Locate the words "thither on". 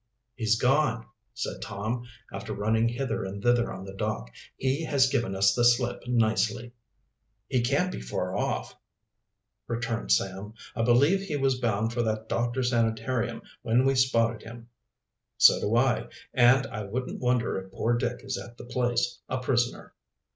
3.39-3.85